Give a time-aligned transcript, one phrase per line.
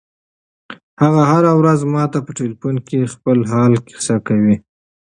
[1.01, 4.55] هغه هره ورځ ماته په ټیلیفون کې د خپل حال کیسه کوي.